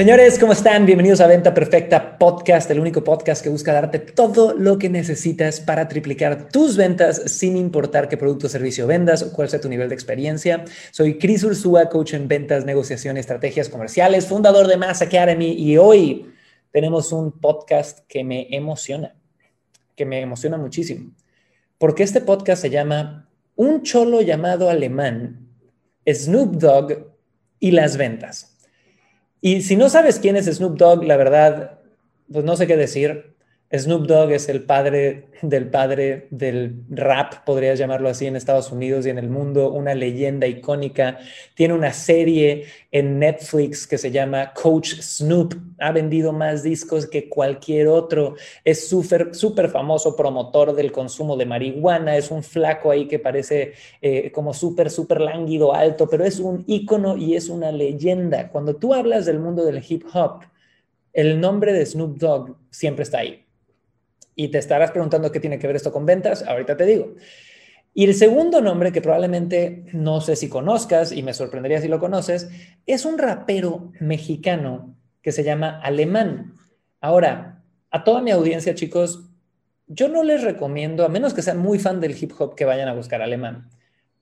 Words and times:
Señores, 0.00 0.38
¿cómo 0.38 0.54
están? 0.54 0.86
Bienvenidos 0.86 1.20
a 1.20 1.26
Venta 1.26 1.52
Perfecta 1.52 2.16
Podcast, 2.16 2.70
el 2.70 2.80
único 2.80 3.04
podcast 3.04 3.42
que 3.42 3.50
busca 3.50 3.74
darte 3.74 3.98
todo 3.98 4.54
lo 4.54 4.78
que 4.78 4.88
necesitas 4.88 5.60
para 5.60 5.88
triplicar 5.88 6.48
tus 6.48 6.78
ventas 6.78 7.20
sin 7.26 7.54
importar 7.58 8.08
qué 8.08 8.16
producto 8.16 8.46
o 8.46 8.48
servicio 8.48 8.86
vendas 8.86 9.22
o 9.22 9.30
cuál 9.30 9.50
sea 9.50 9.60
tu 9.60 9.68
nivel 9.68 9.90
de 9.90 9.94
experiencia. 9.94 10.64
Soy 10.90 11.18
Chris 11.18 11.44
Ursúa, 11.44 11.90
coach 11.90 12.14
en 12.14 12.28
ventas, 12.28 12.64
negociación 12.64 13.18
estrategias 13.18 13.68
comerciales, 13.68 14.26
fundador 14.26 14.68
de 14.68 14.78
Mass 14.78 15.02
Academy 15.02 15.52
y 15.52 15.76
hoy 15.76 16.32
tenemos 16.70 17.12
un 17.12 17.32
podcast 17.32 17.98
que 18.08 18.24
me 18.24 18.46
emociona, 18.56 19.14
que 19.94 20.06
me 20.06 20.22
emociona 20.22 20.56
muchísimo, 20.56 21.12
porque 21.76 22.04
este 22.04 22.22
podcast 22.22 22.62
se 22.62 22.70
llama 22.70 23.28
Un 23.54 23.82
cholo 23.82 24.22
llamado 24.22 24.70
alemán, 24.70 25.46
Snoop 26.10 26.54
Dogg 26.54 27.06
y 27.58 27.72
las 27.72 27.98
ventas. 27.98 28.49
Y 29.40 29.62
si 29.62 29.76
no 29.76 29.88
sabes 29.88 30.18
quién 30.18 30.36
es 30.36 30.46
Snoop 30.46 30.76
Dogg, 30.76 31.04
la 31.04 31.16
verdad, 31.16 31.78
pues 32.30 32.44
no 32.44 32.56
sé 32.56 32.66
qué 32.66 32.76
decir. 32.76 33.34
Snoop 33.72 34.08
Dogg 34.08 34.32
es 34.32 34.48
el 34.48 34.64
padre 34.64 35.28
del 35.42 35.70
padre 35.70 36.26
del 36.30 36.82
rap, 36.90 37.44
podrías 37.44 37.78
llamarlo 37.78 38.08
así, 38.08 38.26
en 38.26 38.34
Estados 38.34 38.72
Unidos 38.72 39.06
y 39.06 39.10
en 39.10 39.18
el 39.18 39.30
mundo, 39.30 39.70
una 39.70 39.94
leyenda 39.94 40.48
icónica. 40.48 41.18
Tiene 41.54 41.74
una 41.74 41.92
serie 41.92 42.64
en 42.90 43.20
Netflix 43.20 43.86
que 43.86 43.96
se 43.96 44.10
llama 44.10 44.52
Coach 44.54 44.94
Snoop. 45.00 45.54
Ha 45.78 45.92
vendido 45.92 46.32
más 46.32 46.64
discos 46.64 47.06
que 47.06 47.28
cualquier 47.28 47.86
otro. 47.86 48.34
Es 48.64 48.88
súper, 48.88 49.36
súper 49.36 49.68
famoso 49.68 50.16
promotor 50.16 50.74
del 50.74 50.90
consumo 50.90 51.36
de 51.36 51.46
marihuana. 51.46 52.16
Es 52.16 52.32
un 52.32 52.42
flaco 52.42 52.90
ahí 52.90 53.06
que 53.06 53.20
parece 53.20 53.74
eh, 54.02 54.32
como 54.32 54.52
súper, 54.52 54.90
súper 54.90 55.20
lánguido, 55.20 55.72
alto, 55.72 56.08
pero 56.08 56.24
es 56.24 56.40
un 56.40 56.64
ícono 56.66 57.16
y 57.16 57.36
es 57.36 57.48
una 57.48 57.70
leyenda. 57.70 58.48
Cuando 58.48 58.74
tú 58.74 58.94
hablas 58.94 59.26
del 59.26 59.38
mundo 59.38 59.64
del 59.64 59.80
hip 59.88 60.04
hop, 60.12 60.40
el 61.12 61.40
nombre 61.40 61.72
de 61.72 61.86
Snoop 61.86 62.18
Dogg 62.18 62.56
siempre 62.70 63.04
está 63.04 63.18
ahí 63.18 63.46
y 64.40 64.48
te 64.48 64.56
estarás 64.56 64.90
preguntando 64.90 65.30
qué 65.30 65.38
tiene 65.38 65.58
que 65.58 65.66
ver 65.66 65.76
esto 65.76 65.92
con 65.92 66.06
ventas, 66.06 66.42
ahorita 66.42 66.74
te 66.74 66.86
digo. 66.86 67.14
Y 67.92 68.06
el 68.06 68.14
segundo 68.14 68.62
nombre 68.62 68.90
que 68.90 69.02
probablemente 69.02 69.84
no 69.92 70.22
sé 70.22 70.34
si 70.34 70.48
conozcas 70.48 71.12
y 71.12 71.22
me 71.22 71.34
sorprendería 71.34 71.82
si 71.82 71.88
lo 71.88 71.98
conoces, 71.98 72.48
es 72.86 73.04
un 73.04 73.18
rapero 73.18 73.92
mexicano 74.00 74.96
que 75.20 75.32
se 75.32 75.44
llama 75.44 75.78
Alemán. 75.82 76.54
Ahora, 77.02 77.62
a 77.90 78.02
toda 78.02 78.22
mi 78.22 78.30
audiencia, 78.30 78.74
chicos, 78.74 79.28
yo 79.86 80.08
no 80.08 80.22
les 80.22 80.42
recomiendo, 80.42 81.04
a 81.04 81.10
menos 81.10 81.34
que 81.34 81.42
sean 81.42 81.58
muy 81.58 81.78
fan 81.78 82.00
del 82.00 82.16
hip 82.18 82.32
hop, 82.38 82.54
que 82.54 82.64
vayan 82.64 82.88
a 82.88 82.94
buscar 82.94 83.20
Alemán, 83.20 83.68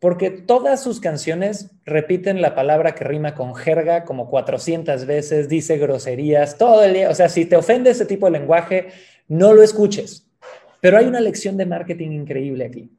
porque 0.00 0.30
todas 0.30 0.82
sus 0.82 1.00
canciones 1.00 1.70
repiten 1.84 2.40
la 2.40 2.54
palabra 2.54 2.94
que 2.94 3.04
rima 3.04 3.34
con 3.34 3.54
jerga 3.54 4.04
como 4.04 4.28
400 4.30 5.06
veces, 5.06 5.48
dice 5.48 5.76
groserías, 5.76 6.56
todo 6.56 6.84
el 6.84 6.94
día. 6.94 7.10
O 7.10 7.14
sea, 7.14 7.28
si 7.28 7.46
te 7.46 7.56
ofende 7.56 7.90
ese 7.90 8.06
tipo 8.06 8.26
de 8.26 8.32
lenguaje, 8.32 8.88
no 9.26 9.52
lo 9.52 9.62
escuches. 9.62 10.28
Pero 10.80 10.98
hay 10.98 11.06
una 11.06 11.20
lección 11.20 11.56
de 11.56 11.66
marketing 11.66 12.12
increíble 12.12 12.64
aquí. 12.64 12.92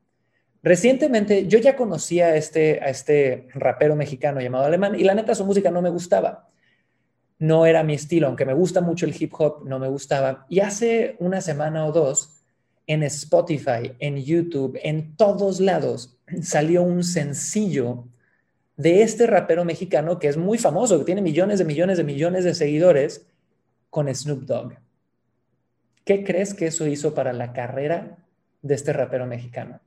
Recientemente 0.61 1.48
yo 1.48 1.58
ya 1.60 1.77
conocía 1.77 2.36
este, 2.36 2.82
a 2.82 2.89
este 2.89 3.48
rapero 3.54 3.95
mexicano 3.95 4.42
llamado 4.42 4.66
Alemán 4.66 4.99
y 4.99 5.04
la 5.05 5.16
neta 5.16 5.33
su 5.33 5.45
música 5.45 5.71
no 5.71 5.81
me 5.81 5.89
gustaba. 5.89 6.49
No 7.37 7.66
era 7.66 7.83
mi 7.83 7.93
estilo, 7.93 8.27
aunque 8.27 8.45
me 8.45 8.54
gusta 8.54 8.81
mucho 8.81 9.05
el 9.05 9.16
hip 9.17 9.33
hop, 9.37 9.66
no 9.66 9.80
me 9.80 9.87
gustaba. 9.87 10.45
Y 10.49 10.60
hace 10.60 11.16
una 11.20 11.39
semana 11.39 11.86
o 11.86 11.93
dos, 11.93 12.39
en 12.89 13.04
Spotify, 13.04 13.94
en 14.00 14.17
YouTube, 14.17 14.80
en 14.82 15.16
todos 15.16 15.60
lados, 15.60 16.17
salió 16.42 16.82
un 16.82 17.04
sencillo 17.04 18.08
de 18.77 19.04
este 19.04 19.27
rapero 19.27 19.64
mexicano 19.64 20.17
que 20.17 20.27
es 20.27 20.38
muy 20.38 20.58
famoso, 20.58 20.98
que 20.98 21.05
tiene 21.05 21.22
millones 21.22 21.60
de 21.60 21.66
millones 21.66 21.99
de 21.99 22.04
millones 22.04 22.44
de 22.45 22.55
seguidores, 22.55 23.28
con 23.92 24.14
Snoop 24.14 24.42
Dogg. 24.42 24.73
¿Qué 26.04 26.23
crees 26.23 26.55
que 26.55 26.66
eso 26.66 26.88
hizo 26.88 27.14
para 27.14 27.32
la 27.32 27.54
carrera 27.54 28.17
de 28.64 28.73
este 28.73 28.92
rapero 28.92 29.28
mexicano? 29.28 29.82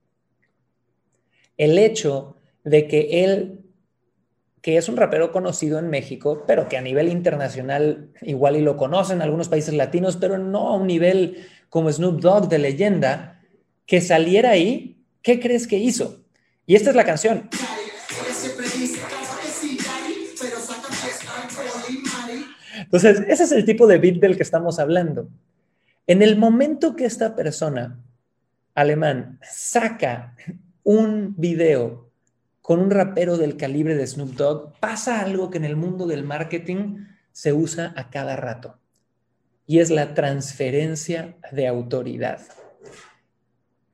El 1.57 1.79
hecho 1.79 2.37
de 2.63 2.87
que 2.87 3.25
él, 3.25 3.62
que 4.63 4.77
es 4.77 4.89
un 4.89 4.97
rapero 4.97 5.33
conocido 5.33 5.81
en 5.81 5.91
México, 5.91 6.45
pero 6.47 6.69
que 6.69 6.77
a 6.77 6.81
nivel 6.81 7.09
internacional 7.09 8.13
igual 8.23 8.57
y 8.57 8.63
lo 8.63 8.77
conocen 8.77 9.21
algunos 9.21 9.49
países 9.49 9.75
latinos, 9.75 10.17
pero 10.17 10.39
no 10.39 10.69
a 10.69 10.77
un 10.77 10.87
nivel 10.87 11.49
como 11.69 11.91
Snoop 11.91 12.21
Dogg 12.21 12.49
de 12.49 12.59
leyenda, 12.59 13.43
que 13.87 14.01
saliera 14.01 14.51
ahí, 14.51 15.05
¿qué 15.21 15.41
crees 15.41 15.67
que 15.67 15.79
hizo? 15.79 16.25
Y 16.65 16.77
esta 16.77 16.91
es 16.91 16.97
la 16.97 17.05
canción. 17.05 17.51
Entonces, 22.79 23.23
ese 23.29 23.45
es 23.45 23.53
el 23.53 23.65
tipo 23.65 23.87
de 23.87 23.99
beat 23.99 24.17
del 24.17 24.37
que 24.37 24.43
estamos 24.45 24.79
hablando. 24.79 25.29
En 26.07 26.23
el 26.23 26.37
momento 26.37 26.95
que 26.95 27.05
esta 27.05 27.35
persona 27.35 27.99
alemán 28.75 29.41
saca 29.43 30.37
un 30.85 31.35
video 31.37 32.12
con 32.73 32.81
un 32.81 32.91
rapero 32.91 33.37
del 33.37 33.59
calibre 33.59 33.95
de 33.95 34.07
Snoop 34.07 34.31
Dogg, 34.31 34.73
pasa 34.81 35.21
algo 35.21 35.51
que 35.51 35.59
en 35.59 35.67
el 35.67 35.77
mundo 35.77 36.07
del 36.07 36.25
marketing 36.25 37.05
se 37.31 37.53
usa 37.53 37.93
a 37.99 38.09
cada 38.09 38.35
rato, 38.35 38.79
y 39.67 39.81
es 39.81 39.91
la 39.91 40.15
transferencia 40.15 41.37
de 41.53 41.67
autoridad. 41.67 42.41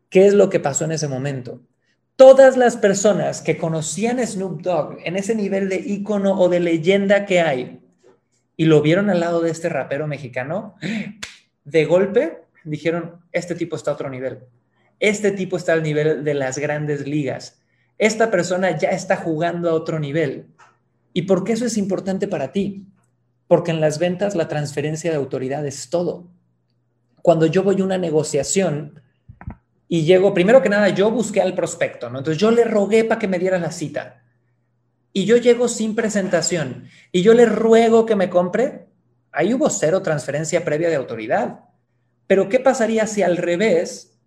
¿Qué 0.09 0.29
es 0.29 0.35
lo 0.35 0.49
que 0.49 0.61
pasó 0.61 0.85
en 0.85 0.93
ese 0.93 1.09
momento? 1.09 1.61
Todas 2.15 2.57
las 2.57 2.77
personas 2.77 3.41
que 3.41 3.59
conocían 3.59 4.21
a 4.21 4.27
Snoop 4.29 4.63
Dogg 4.63 4.99
en 5.05 5.17
ese 5.17 5.35
nivel 5.35 5.69
de 5.69 5.83
ícono 5.85 6.39
o 6.39 6.49
de 6.49 6.61
leyenda 6.61 7.27
que 7.27 7.41
hay 7.41 7.81
y 8.57 8.67
lo 8.67 8.81
vieron 8.81 9.11
al 9.11 9.19
lado 9.19 9.41
de 9.41 9.51
este 9.51 9.69
rapero 9.69 10.07
mexicano, 10.07 10.77
de 11.65 11.85
golpe 11.85 12.43
dijeron, 12.63 13.23
este 13.33 13.57
tipo 13.57 13.75
está 13.75 13.91
a 13.91 13.95
otro 13.95 14.09
nivel. 14.09 14.39
Este 15.01 15.33
tipo 15.33 15.57
está 15.57 15.73
al 15.73 15.83
nivel 15.83 16.23
de 16.23 16.35
las 16.35 16.59
grandes 16.59 17.09
ligas. 17.09 17.59
Esta 17.99 18.31
persona 18.31 18.79
ya 18.79 18.91
está 18.91 19.17
jugando 19.17 19.69
a 19.69 19.75
otro 19.75 19.99
nivel. 19.99 20.47
¿Y 21.13 21.23
por 21.23 21.43
qué 21.43 21.53
eso 21.53 21.67
es 21.67 21.77
importante 21.77 22.29
para 22.29 22.53
ti? 22.53 22.87
Porque 23.49 23.73
en 23.73 23.81
las 23.81 23.99
ventas 23.99 24.37
la 24.37 24.47
transferencia 24.47 25.11
de 25.11 25.17
autoridad 25.17 25.67
es 25.67 25.91
todo. 25.91 26.29
Cuando 27.23 27.47
yo 27.47 27.65
voy 27.65 27.81
a 27.81 27.85
una 27.85 27.99
negociación 27.99 29.03
y 29.89 30.05
llego, 30.05 30.33
primero 30.33 30.63
que 30.63 30.69
nada, 30.69 30.91
yo 30.91 31.11
busqué 31.11 31.41
al 31.41 31.55
prospecto, 31.55 32.09
¿no? 32.09 32.19
Entonces 32.19 32.41
yo 32.41 32.51
le 32.51 32.65
rogué 32.65 33.05
para 33.05 33.19
que 33.19 33.27
me 33.27 33.39
diera 33.39 33.59
la 33.59 33.73
cita. 33.73 34.23
Y 35.13 35.25
yo 35.25 35.37
llego 35.37 35.67
sin 35.67 35.97
presentación 35.97 36.85
y 37.11 37.23
yo 37.23 37.35
le 37.35 37.47
ruego 37.47 38.07
que 38.07 38.15
me 38.15 38.31
compre, 38.31 38.87
ahí 39.33 39.55
hubo 39.55 39.69
cero 39.71 40.03
transferencia 40.03 40.65
previa 40.65 40.89
de 40.89 40.95
autoridad. 40.95 41.65
Pero 42.29 42.49
¿qué 42.49 42.61
pasaría 42.61 43.07
si 43.07 43.23
al 43.23 43.39
revés 43.39 44.19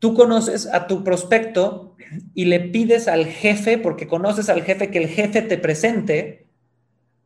tú 0.00 0.14
conoces 0.14 0.66
a 0.66 0.88
tu 0.88 1.04
prospecto 1.04 1.91
y 2.34 2.46
le 2.46 2.60
pides 2.60 3.08
al 3.08 3.26
jefe, 3.26 3.78
porque 3.78 4.06
conoces 4.06 4.48
al 4.48 4.62
jefe, 4.62 4.90
que 4.90 4.98
el 4.98 5.08
jefe 5.08 5.42
te 5.42 5.58
presente, 5.58 6.46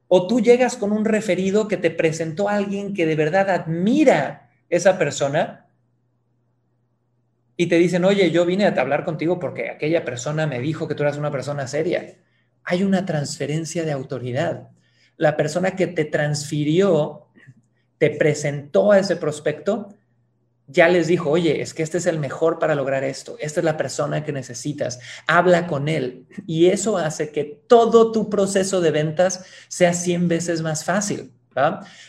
o 0.08 0.26
tú 0.26 0.40
llegas 0.40 0.76
con 0.76 0.92
un 0.92 1.04
referido 1.04 1.68
que 1.68 1.76
te 1.76 1.90
presentó 1.90 2.48
a 2.48 2.56
alguien 2.56 2.94
que 2.94 3.06
de 3.06 3.16
verdad 3.16 3.50
admira 3.50 4.50
esa 4.68 4.98
persona 4.98 5.66
y 7.56 7.66
te 7.66 7.76
dicen, 7.78 8.04
oye, 8.04 8.30
yo 8.30 8.46
vine 8.46 8.66
a 8.66 8.80
hablar 8.80 9.04
contigo 9.04 9.40
porque 9.40 9.70
aquella 9.70 10.04
persona 10.04 10.46
me 10.46 10.60
dijo 10.60 10.86
que 10.86 10.94
tú 10.94 11.02
eras 11.02 11.16
una 11.16 11.30
persona 11.30 11.66
seria. 11.66 12.14
Hay 12.62 12.84
una 12.84 13.04
transferencia 13.04 13.84
de 13.84 13.92
autoridad 13.92 14.68
la 15.16 15.36
persona 15.36 15.76
que 15.76 15.86
te 15.86 16.04
transfirió, 16.04 17.26
te 17.98 18.10
presentó 18.10 18.92
a 18.92 18.98
ese 18.98 19.16
prospecto, 19.16 19.95
ya 20.66 20.88
les 20.88 21.06
dijo, 21.06 21.30
oye, 21.30 21.62
es 21.62 21.74
que 21.74 21.82
este 21.82 21.98
es 21.98 22.06
el 22.06 22.18
mejor 22.18 22.58
para 22.58 22.74
lograr 22.74 23.04
esto, 23.04 23.36
esta 23.40 23.60
es 23.60 23.64
la 23.64 23.76
persona 23.76 24.24
que 24.24 24.32
necesitas, 24.32 24.98
habla 25.26 25.66
con 25.66 25.88
él. 25.88 26.26
Y 26.46 26.66
eso 26.66 26.98
hace 26.98 27.30
que 27.30 27.62
todo 27.66 28.12
tu 28.12 28.28
proceso 28.28 28.80
de 28.80 28.90
ventas 28.90 29.44
sea 29.68 29.92
100 29.92 30.28
veces 30.28 30.62
más 30.62 30.84
fácil. 30.84 31.32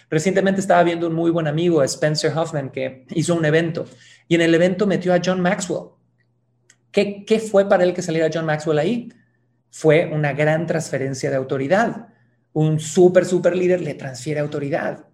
Recientemente 0.09 0.59
estaba 0.59 0.83
viendo 0.83 1.07
un 1.07 1.13
muy 1.13 1.31
buen 1.31 1.47
amigo, 1.47 1.81
Spencer 1.83 2.37
Hoffman, 2.37 2.69
que 2.69 3.05
hizo 3.11 3.33
un 3.33 3.45
evento 3.45 3.85
y 4.27 4.35
en 4.35 4.41
el 4.41 4.53
evento 4.53 4.85
metió 4.85 5.13
a 5.13 5.21
John 5.23 5.39
Maxwell. 5.39 5.91
¿Qué, 6.91 7.23
qué 7.25 7.39
fue 7.39 7.69
para 7.69 7.83
él 7.83 7.93
que 7.93 8.01
saliera 8.01 8.29
John 8.33 8.45
Maxwell 8.45 8.79
ahí? 8.79 9.13
Fue 9.69 10.09
una 10.11 10.33
gran 10.33 10.65
transferencia 10.65 11.29
de 11.29 11.37
autoridad 11.37 12.07
un 12.57 12.79
súper, 12.79 13.23
súper 13.23 13.55
líder 13.55 13.81
le 13.81 13.93
transfiere 13.93 14.39
autoridad. 14.39 15.05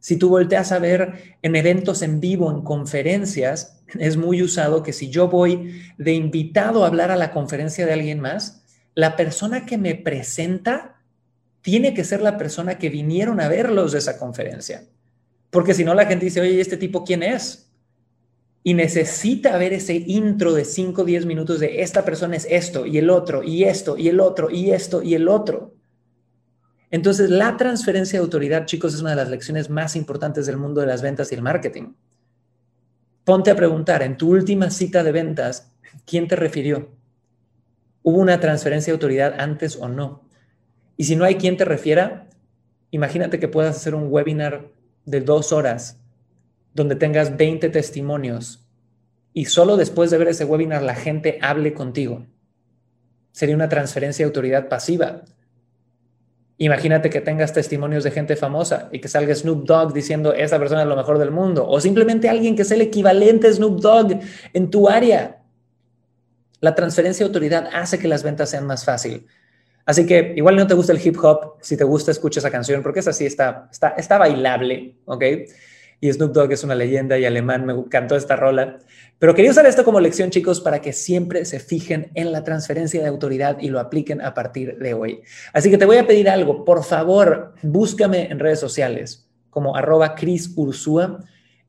Si 0.00 0.16
tú 0.16 0.28
volteas 0.28 0.72
a 0.72 0.78
ver 0.78 1.36
en 1.42 1.56
eventos 1.56 2.02
en 2.02 2.20
vivo, 2.20 2.50
en 2.50 2.62
conferencias, 2.62 3.82
es 3.98 4.16
muy 4.16 4.42
usado 4.42 4.82
que 4.82 4.92
si 4.92 5.10
yo 5.10 5.28
voy 5.28 5.80
de 5.98 6.12
invitado 6.12 6.84
a 6.84 6.88
hablar 6.88 7.10
a 7.10 7.16
la 7.16 7.32
conferencia 7.32 7.86
de 7.86 7.92
alguien 7.92 8.20
más, 8.20 8.62
la 8.94 9.16
persona 9.16 9.66
que 9.66 9.78
me 9.78 9.94
presenta 9.94 10.96
tiene 11.62 11.94
que 11.94 12.04
ser 12.04 12.20
la 12.20 12.38
persona 12.38 12.78
que 12.78 12.90
vinieron 12.90 13.40
a 13.40 13.48
verlos 13.48 13.92
de 13.92 13.98
esa 13.98 14.18
conferencia. 14.18 14.84
Porque 15.50 15.74
si 15.74 15.84
no, 15.84 15.94
la 15.94 16.06
gente 16.06 16.26
dice, 16.26 16.40
oye, 16.40 16.60
¿este 16.60 16.76
tipo 16.76 17.04
quién 17.04 17.22
es? 17.22 17.70
Y 18.62 18.74
necesita 18.74 19.56
ver 19.56 19.72
ese 19.72 19.94
intro 19.94 20.52
de 20.52 20.64
5 20.64 21.02
o 21.02 21.04
10 21.04 21.26
minutos 21.26 21.60
de 21.60 21.82
esta 21.82 22.04
persona 22.04 22.36
es 22.36 22.46
esto 22.50 22.86
y 22.86 22.98
el 22.98 23.08
otro 23.08 23.42
y 23.42 23.64
esto 23.64 23.96
y 23.96 24.08
el 24.08 24.20
otro 24.20 24.50
y 24.50 24.70
esto 24.70 25.02
y 25.02 25.14
el 25.14 25.28
otro. 25.28 25.77
Entonces, 26.90 27.30
la 27.30 27.56
transferencia 27.56 28.18
de 28.18 28.24
autoridad, 28.24 28.66
chicos, 28.66 28.94
es 28.94 29.00
una 29.00 29.10
de 29.10 29.16
las 29.16 29.28
lecciones 29.28 29.68
más 29.68 29.94
importantes 29.96 30.46
del 30.46 30.56
mundo 30.56 30.80
de 30.80 30.86
las 30.86 31.02
ventas 31.02 31.30
y 31.30 31.34
el 31.34 31.42
marketing. 31.42 31.94
Ponte 33.24 33.50
a 33.50 33.56
preguntar, 33.56 34.02
en 34.02 34.16
tu 34.16 34.30
última 34.30 34.70
cita 34.70 35.02
de 35.02 35.12
ventas, 35.12 35.70
¿quién 36.06 36.28
te 36.28 36.36
refirió? 36.36 36.90
¿Hubo 38.02 38.18
una 38.18 38.40
transferencia 38.40 38.90
de 38.90 38.96
autoridad 38.96 39.38
antes 39.38 39.76
o 39.76 39.88
no? 39.88 40.24
Y 40.96 41.04
si 41.04 41.14
no 41.14 41.24
hay 41.24 41.34
quien 41.34 41.58
te 41.58 41.66
refiera, 41.66 42.28
imagínate 42.90 43.38
que 43.38 43.48
puedas 43.48 43.76
hacer 43.76 43.94
un 43.94 44.06
webinar 44.10 44.70
de 45.04 45.20
dos 45.20 45.52
horas 45.52 46.00
donde 46.74 46.96
tengas 46.96 47.36
20 47.36 47.68
testimonios 47.68 48.66
y 49.32 49.44
solo 49.44 49.76
después 49.76 50.10
de 50.10 50.18
ver 50.18 50.28
ese 50.28 50.44
webinar 50.44 50.82
la 50.82 50.94
gente 50.94 51.38
hable 51.42 51.74
contigo. 51.74 52.26
Sería 53.32 53.54
una 53.54 53.68
transferencia 53.68 54.24
de 54.24 54.28
autoridad 54.28 54.68
pasiva. 54.68 55.22
Imagínate 56.60 57.08
que 57.08 57.20
tengas 57.20 57.52
testimonios 57.52 58.02
de 58.02 58.10
gente 58.10 58.34
famosa 58.34 58.88
y 58.90 59.00
que 59.00 59.06
salga 59.06 59.32
Snoop 59.32 59.64
Dogg 59.64 59.92
diciendo 59.92 60.32
esta 60.32 60.58
persona 60.58 60.82
es 60.82 60.88
lo 60.88 60.96
mejor 60.96 61.18
del 61.18 61.30
mundo 61.30 61.64
o 61.66 61.80
simplemente 61.80 62.28
alguien 62.28 62.56
que 62.56 62.62
es 62.62 62.70
el 62.72 62.80
equivalente 62.80 63.46
a 63.46 63.52
Snoop 63.52 63.80
Dogg 63.80 64.18
en 64.52 64.68
tu 64.68 64.88
área. 64.88 65.40
La 66.60 66.74
transferencia 66.74 67.24
de 67.24 67.28
autoridad 67.28 67.68
hace 67.72 68.00
que 68.00 68.08
las 68.08 68.24
ventas 68.24 68.50
sean 68.50 68.66
más 68.66 68.84
fácil. 68.84 69.24
Así 69.86 70.04
que 70.04 70.34
igual 70.36 70.56
no 70.56 70.66
te 70.66 70.74
gusta 70.74 70.92
el 70.92 71.06
hip 71.06 71.16
hop, 71.22 71.58
si 71.60 71.76
te 71.76 71.84
gusta 71.84 72.10
escucha 72.10 72.40
esa 72.40 72.50
canción 72.50 72.82
porque 72.82 73.00
es 73.00 73.08
así, 73.08 73.24
está, 73.24 73.68
está, 73.70 73.90
está 73.90 74.18
bailable, 74.18 74.96
¿ok? 75.04 75.24
Y 76.00 76.12
Snoop 76.12 76.32
Dogg 76.32 76.52
es 76.52 76.64
una 76.64 76.74
leyenda 76.74 77.18
y 77.18 77.24
alemán, 77.24 77.66
me 77.66 77.88
cantó 77.88 78.16
esta 78.16 78.36
rola. 78.36 78.78
Pero 79.18 79.34
quería 79.34 79.50
usar 79.50 79.66
esto 79.66 79.84
como 79.84 80.00
lección, 80.00 80.30
chicos, 80.30 80.60
para 80.60 80.80
que 80.80 80.92
siempre 80.92 81.44
se 81.44 81.58
fijen 81.58 82.10
en 82.14 82.30
la 82.30 82.44
transferencia 82.44 83.00
de 83.00 83.08
autoridad 83.08 83.58
y 83.60 83.68
lo 83.68 83.80
apliquen 83.80 84.20
a 84.20 84.34
partir 84.34 84.78
de 84.78 84.94
hoy. 84.94 85.20
Así 85.52 85.70
que 85.70 85.78
te 85.78 85.86
voy 85.86 85.96
a 85.96 86.06
pedir 86.06 86.28
algo, 86.30 86.64
por 86.64 86.84
favor, 86.84 87.54
búscame 87.62 88.30
en 88.30 88.38
redes 88.38 88.60
sociales 88.60 89.28
como 89.50 89.76
arroba 89.76 90.14
Chris 90.14 90.54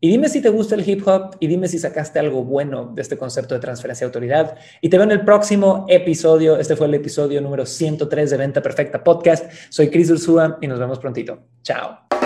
y 0.01 0.09
dime 0.09 0.29
si 0.29 0.41
te 0.41 0.49
gusta 0.49 0.75
el 0.75 0.87
hip 0.87 1.05
hop 1.05 1.35
y 1.39 1.47
dime 1.47 1.67
si 1.67 1.77
sacaste 1.77 2.19
algo 2.19 2.43
bueno 2.43 2.91
de 2.95 3.01
este 3.01 3.17
concepto 3.17 3.53
de 3.53 3.59
transferencia 3.59 4.05
de 4.05 4.09
autoridad. 4.09 4.55
Y 4.79 4.87
te 4.87 4.97
veo 4.97 5.03
en 5.03 5.11
el 5.11 5.25
próximo 5.25 5.85
episodio. 5.89 6.57
Este 6.57 6.77
fue 6.77 6.87
el 6.87 6.93
episodio 6.93 7.41
número 7.41 7.65
103 7.65 8.29
de 8.29 8.37
Venta 8.37 8.61
Perfecta 8.61 9.03
Podcast. 9.03 9.51
Soy 9.69 9.89
Chris 9.89 10.09
Ursúa 10.09 10.57
y 10.61 10.67
nos 10.67 10.79
vemos 10.79 10.99
prontito. 10.99 11.39
Chao. 11.63 12.19